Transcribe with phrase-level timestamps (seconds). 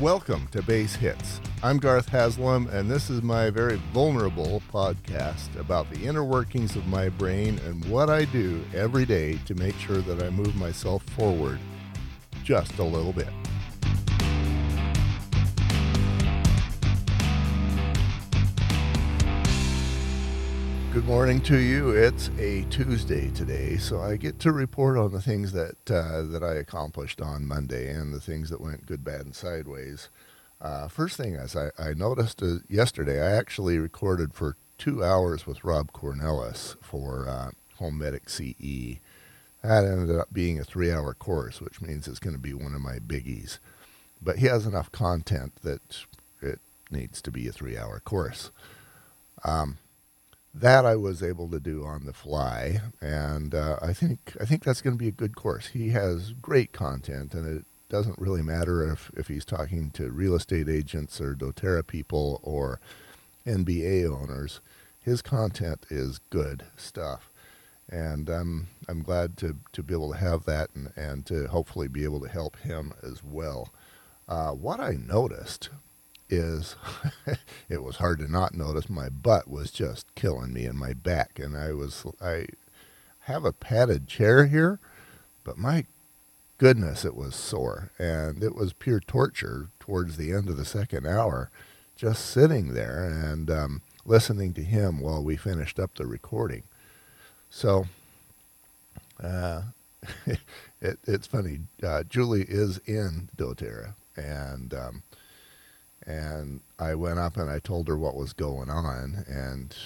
[0.00, 1.40] Welcome to Base Hits.
[1.60, 6.86] I'm Garth Haslam, and this is my very vulnerable podcast about the inner workings of
[6.86, 11.02] my brain and what I do every day to make sure that I move myself
[11.02, 11.58] forward
[12.44, 13.26] just a little bit.
[20.98, 21.90] Good morning to you.
[21.90, 26.42] It's a Tuesday today, so I get to report on the things that uh, that
[26.42, 30.08] I accomplished on Monday and the things that went good, bad, and sideways.
[30.60, 35.46] Uh, first thing is, I, I noticed uh, yesterday I actually recorded for two hours
[35.46, 38.98] with Rob Cornelis for uh, Home Medic CE.
[39.62, 42.80] That ended up being a three-hour course, which means it's going to be one of
[42.80, 43.60] my biggies.
[44.20, 46.06] But he has enough content that
[46.42, 46.58] it
[46.90, 48.50] needs to be a three-hour course.
[49.44, 49.78] Um,
[50.54, 54.64] that I was able to do on the fly, and uh, I think I think
[54.64, 55.68] that's going to be a good course.
[55.68, 60.34] He has great content, and it doesn't really matter if if he's talking to real
[60.34, 62.80] estate agents or DoTerra people or
[63.46, 64.60] NBA owners.
[65.00, 67.30] His content is good stuff,
[67.88, 71.88] and I'm I'm glad to to be able to have that and and to hopefully
[71.88, 73.72] be able to help him as well.
[74.28, 75.70] Uh, what I noticed
[76.28, 76.76] is
[77.68, 78.88] it was hard to not notice.
[78.88, 82.46] My butt was just killing me in my back and I was I
[83.20, 84.80] have a padded chair here
[85.44, 85.86] but my
[86.58, 87.90] goodness it was sore.
[87.98, 91.50] And it was pure torture towards the end of the second hour
[91.96, 96.62] just sitting there and um, listening to him while we finished up the recording.
[97.50, 97.86] So
[99.22, 99.62] uh,
[100.80, 101.60] it, it's funny.
[101.82, 105.02] Uh, Julie is in doTERRA and um,
[106.08, 109.24] and I went up and I told her what was going on.
[109.28, 109.76] And,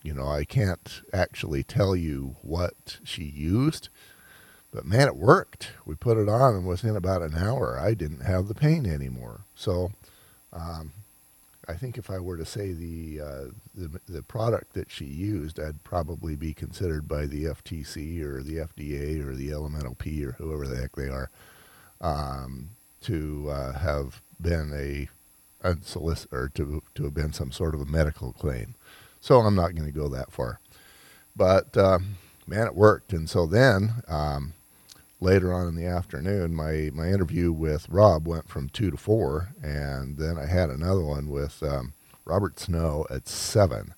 [0.00, 3.88] you know, I can't actually tell you what she used,
[4.72, 5.72] but man, it worked.
[5.84, 9.40] We put it on, and within about an hour, I didn't have the pain anymore.
[9.56, 9.90] So,
[10.52, 10.92] um,
[11.66, 15.58] I think if I were to say the, uh, the the product that she used,
[15.58, 20.68] I'd probably be considered by the FTC or the FDA or the LMNOP or whoever
[20.68, 21.30] the heck they are
[22.02, 22.68] um,
[23.00, 25.08] to uh, have been a
[25.64, 28.74] unsolicited or to to have been some sort of a medical claim.
[29.20, 30.60] So I'm not going to go that far.
[31.34, 32.16] But um,
[32.46, 33.12] man, it worked.
[33.12, 34.52] And so then um,
[35.20, 39.54] later on in the afternoon, my my interview with Rob went from two to four,
[39.62, 41.94] and then I had another one with um,
[42.24, 43.94] Robert Snow at seven.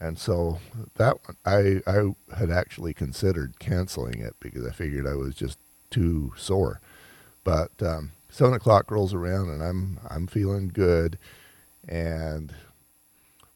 [0.00, 0.58] And so
[0.96, 5.58] that one, I I had actually considered canceling it because I figured I was just
[5.90, 6.80] too sore.
[7.44, 11.18] But um, seven o'clock rolls around and I'm I'm feeling good.
[11.86, 12.52] And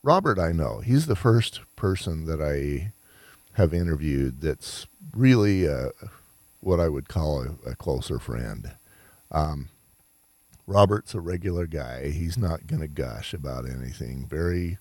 [0.02, 2.92] Robert, I know he's the first person that I
[3.54, 5.90] have interviewed that's really a,
[6.60, 8.72] what I would call a, a closer friend.
[9.32, 9.70] Um,
[10.66, 12.10] Robert's a regular guy.
[12.10, 14.26] He's not going to gush about anything.
[14.28, 14.78] Very,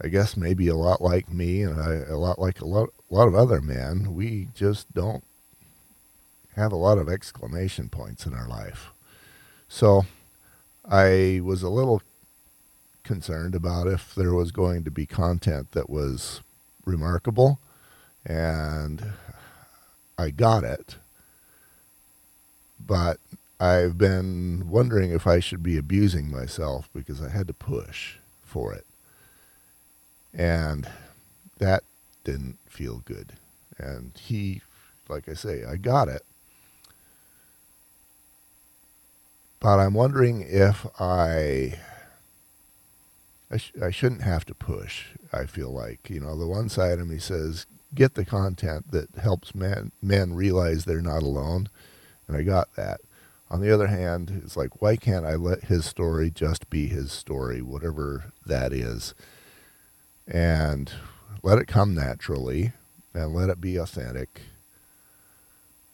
[0.00, 3.14] I guess, maybe a lot like me and I, a lot like a lot, a
[3.14, 4.14] lot of other men.
[4.14, 5.24] We just don't
[6.56, 8.90] have a lot of exclamation points in our life.
[9.68, 10.06] So
[10.88, 12.02] I was a little
[13.04, 16.40] concerned about if there was going to be content that was
[16.84, 17.58] remarkable,
[18.24, 19.12] and
[20.18, 20.96] I got it.
[22.84, 23.18] But
[23.60, 28.72] I've been wondering if I should be abusing myself because I had to push for
[28.72, 28.86] it.
[30.34, 30.88] And
[31.58, 31.82] that
[32.24, 33.32] didn't feel good.
[33.78, 34.60] And he,
[35.08, 36.22] like I say, I got it.
[39.66, 41.80] But I'm wondering if I
[43.50, 45.06] I, sh- I shouldn't have to push.
[45.32, 49.08] I feel like you know the one side of me says get the content that
[49.16, 51.68] helps men men realize they're not alone,
[52.28, 53.00] and I got that.
[53.50, 57.10] On the other hand, it's like why can't I let his story just be his
[57.10, 59.16] story, whatever that is,
[60.28, 60.92] and
[61.42, 62.72] let it come naturally,
[63.12, 64.42] and let it be authentic,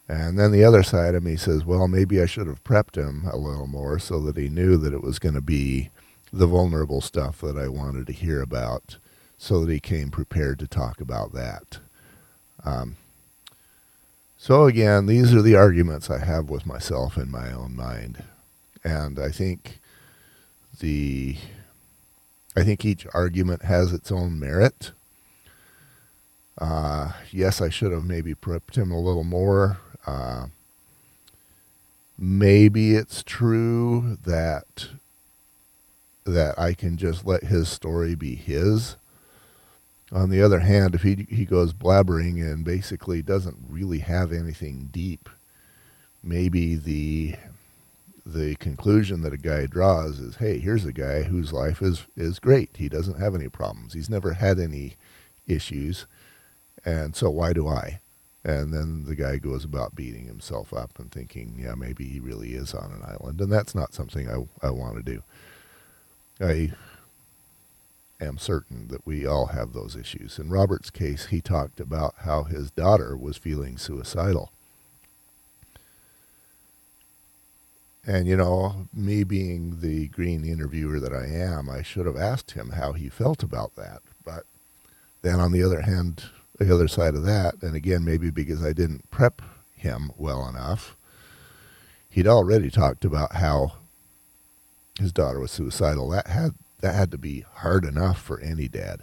[0.09, 3.25] and then the other side of me says, well, maybe I should have prepped him
[3.33, 5.91] a little more so that he knew that it was going to be
[6.33, 8.99] the vulnerable stuff that I wanted to hear about
[9.39, 11.79] so that he came prepared to talk about that.
[12.65, 12.97] Um,
[14.37, 18.25] so again, these are the arguments I have with myself in my own mind.
[18.83, 19.79] And I think
[20.81, 21.37] the
[22.57, 24.93] I think each argument has its own merit.
[26.59, 29.79] Uh, yes, I should have maybe prepped him a little more.
[30.07, 30.47] Uh,
[32.19, 34.89] maybe it's true that
[36.25, 38.97] that I can just let his story be his.
[40.13, 44.89] On the other hand, if he he goes blabbering and basically doesn't really have anything
[44.93, 45.29] deep,
[46.23, 47.37] maybe the
[48.25, 52.39] the conclusion that a guy draws is, hey, here's a guy whose life is, is
[52.39, 52.71] great.
[52.77, 53.95] He doesn't have any problems.
[53.95, 54.95] He's never had any
[55.47, 56.07] issues.
[56.85, 58.01] And so why do I?
[58.45, 62.55] And then the guy goes about beating himself up and thinking, yeah, maybe he really
[62.55, 63.41] is on an island.
[63.41, 65.23] And that's not something I, I want to do.
[66.41, 66.73] I
[68.21, 70.39] am certain that we all have those issues.
[70.41, 74.51] In Robert's case, he talked about how his daughter was feeling suicidal.
[78.05, 82.53] And, you know, me being the green interviewer that I am, I should have asked
[82.53, 84.03] him how he felt about that.
[84.25, 84.43] But
[85.23, 86.25] then on the other hand,
[86.59, 89.43] the other side of that, and again, maybe because I didn't prep
[89.75, 90.97] him well enough,
[92.11, 93.73] he'd already talked about how
[94.99, 96.09] his daughter was suicidal.
[96.11, 99.03] That had that had to be hard enough for any dad.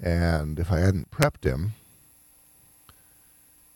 [0.00, 1.74] And if I hadn't prepped him,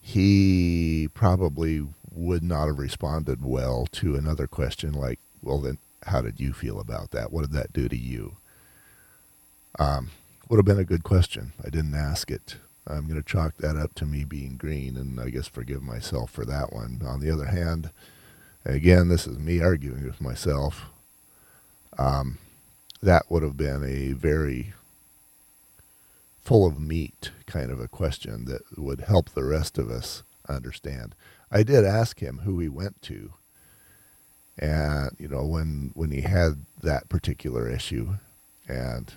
[0.00, 6.40] he probably would not have responded well to another question like, well, then how did
[6.40, 7.32] you feel about that?
[7.32, 8.36] What did that do to you?
[9.78, 10.10] Um,
[10.48, 11.52] would have been a good question.
[11.64, 12.56] I didn't ask it.
[12.86, 16.30] I'm going to chalk that up to me being green and I guess forgive myself
[16.30, 17.02] for that one.
[17.04, 17.90] On the other hand,
[18.64, 20.86] again, this is me arguing with myself.
[21.98, 22.38] Um,
[23.02, 24.72] that would have been a very
[26.42, 31.14] full of meat kind of a question that would help the rest of us understand.
[31.52, 33.34] I did ask him who he went to,
[34.58, 38.14] and you know when when he had that particular issue,
[38.66, 39.12] and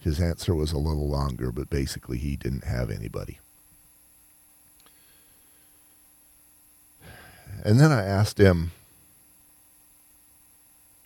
[0.00, 3.38] his answer was a little longer, but basically he didn't have anybody.
[7.62, 8.72] And then I asked him,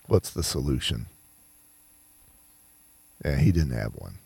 [0.07, 1.07] "What's the solution?"
[3.21, 4.19] And he didn't have one,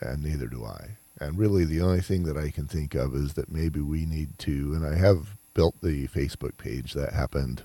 [0.00, 0.96] and neither do I.
[1.20, 4.38] And really, the only thing that I can think of is that maybe we need
[4.38, 7.64] to, and I have built the Facebook page that happened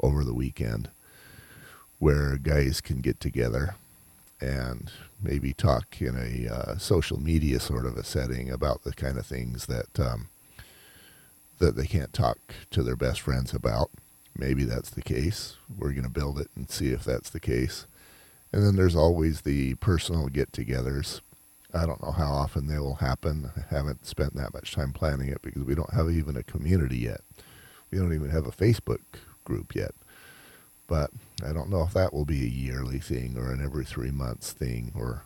[0.00, 0.88] over the weekend
[1.98, 3.74] where guys can get together
[4.44, 4.90] and
[5.22, 9.26] maybe talk in a uh, social media sort of a setting about the kind of
[9.26, 10.28] things that um,
[11.58, 12.38] that they can't talk
[12.70, 13.90] to their best friends about.
[14.36, 15.56] Maybe that's the case.
[15.78, 17.86] We're going to build it and see if that's the case.
[18.52, 21.20] And then there's always the personal get-togethers
[21.74, 23.50] I don't know how often they will happen.
[23.56, 26.98] I haven't spent that much time planning it because we don't have even a community
[26.98, 27.22] yet.
[27.90, 29.00] We don't even have a Facebook
[29.42, 29.90] group yet.
[30.86, 31.10] But
[31.44, 34.52] I don't know if that will be a yearly thing or an every three months
[34.52, 35.24] thing or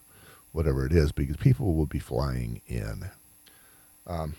[0.53, 3.11] whatever it is because people will be flying in.
[4.07, 4.35] Um,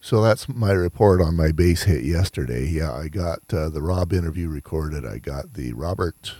[0.00, 2.66] so that's my report on my base hit yesterday.
[2.66, 5.06] Yeah, I got uh, the Rob interview recorded.
[5.06, 6.34] I got the Robert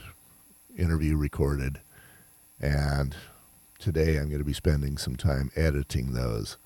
[0.77, 1.81] interview recorded.
[2.61, 3.17] And
[3.79, 6.59] today I'm going to be spending some time editing those.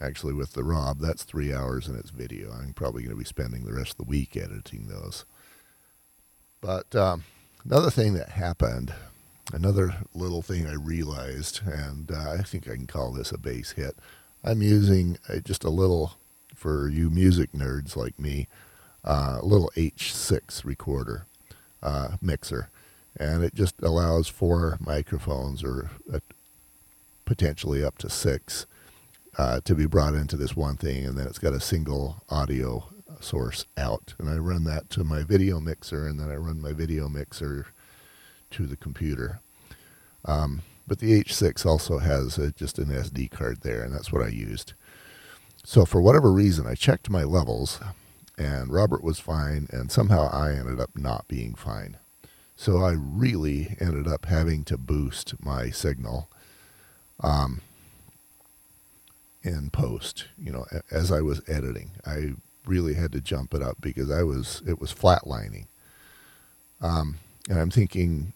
[0.00, 2.52] Actually, with the Rob, that's three hours and it's video.
[2.52, 5.24] I'm probably going to be spending the rest of the week editing those.
[6.60, 7.24] But um,
[7.64, 8.92] another thing that happened,
[9.52, 13.72] another little thing I realized, and uh, I think I can call this a base
[13.72, 13.96] hit.
[14.42, 16.14] I'm using a, just a little,
[16.54, 18.48] for you music nerds like me,
[19.04, 21.26] uh, a little H6 recorder
[21.82, 22.68] uh, mixer
[23.16, 26.18] and it just allows four microphones or uh,
[27.24, 28.66] potentially up to six
[29.36, 32.88] uh, to be brought into this one thing, and then it's got a single audio
[33.20, 34.14] source out.
[34.18, 37.66] And I run that to my video mixer, and then I run my video mixer
[38.50, 39.40] to the computer.
[40.24, 44.22] Um, but the H6 also has a, just an SD card there, and that's what
[44.22, 44.74] I used.
[45.64, 47.80] So for whatever reason, I checked my levels,
[48.36, 51.96] and Robert was fine, and somehow I ended up not being fine.
[52.56, 56.28] So I really ended up having to boost my signal
[57.20, 57.62] um,
[59.44, 60.26] in post.
[60.38, 62.32] You know, as I was editing, I
[62.66, 65.66] really had to jump it up because I was it was flatlining.
[66.80, 68.32] Um, and I'm thinking,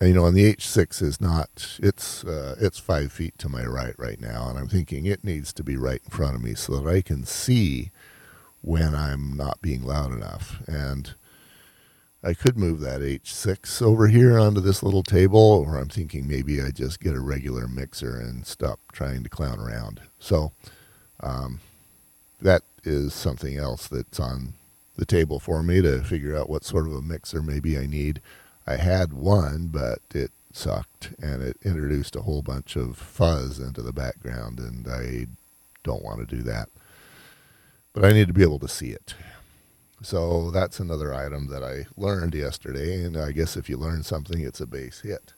[0.00, 3.94] you know, and the H6 is not it's uh, it's five feet to my right
[3.98, 6.80] right now, and I'm thinking it needs to be right in front of me so
[6.80, 7.90] that I can see
[8.62, 11.14] when I'm not being loud enough and
[12.22, 16.60] I could move that H6 over here onto this little table, or I'm thinking maybe
[16.60, 20.00] I just get a regular mixer and stop trying to clown around.
[20.18, 20.50] So
[21.20, 21.60] um,
[22.40, 24.54] that is something else that's on
[24.96, 28.20] the table for me to figure out what sort of a mixer maybe I need.
[28.66, 33.80] I had one, but it sucked and it introduced a whole bunch of fuzz into
[33.80, 35.28] the background, and I
[35.84, 36.68] don't want to do that.
[37.92, 39.14] But I need to be able to see it.
[40.02, 44.40] So that's another item that I learned yesterday, and I guess if you learn something,
[44.40, 45.32] it's a base hit.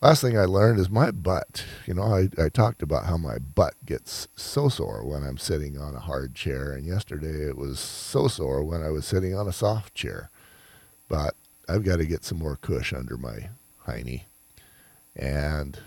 [0.00, 1.64] Last thing I learned is my butt.
[1.86, 5.78] You know, I, I talked about how my butt gets so sore when I'm sitting
[5.78, 9.48] on a hard chair, and yesterday it was so sore when I was sitting on
[9.48, 10.30] a soft chair.
[11.08, 11.34] But
[11.68, 13.48] I've got to get some more cush under my
[13.86, 14.24] hiney,
[15.16, 15.78] and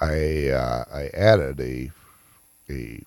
[0.00, 1.90] I uh, I added a
[2.70, 3.04] a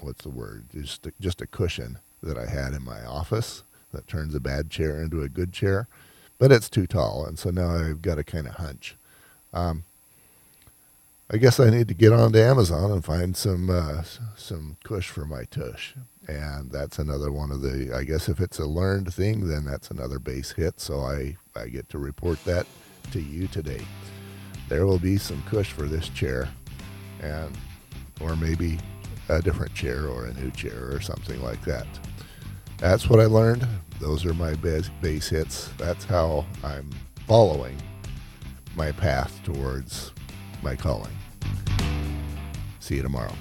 [0.00, 4.08] what's the word just a, just a cushion that I had in my office that
[4.08, 5.88] turns a bad chair into a good chair
[6.38, 8.96] but it's too tall, and so now I've got to kind of hunch.
[9.52, 9.84] Um,
[11.30, 14.02] I guess I need to get onto Amazon and find some uh,
[14.36, 15.94] some cush for my tush,
[16.28, 17.94] and that's another one of the.
[17.94, 20.80] I guess if it's a learned thing, then that's another base hit.
[20.80, 22.66] So I I get to report that
[23.12, 23.82] to you today.
[24.68, 26.48] There will be some cush for this chair,
[27.22, 27.56] and
[28.20, 28.78] or maybe
[29.28, 31.86] a different chair or a new chair or something like that.
[32.78, 33.66] That's what I learned.
[34.00, 35.70] Those are my base, base hits.
[35.78, 36.90] That's how I'm
[37.26, 37.80] following
[38.76, 40.12] my path towards
[40.62, 41.16] my calling.
[42.80, 43.32] See you tomorrow.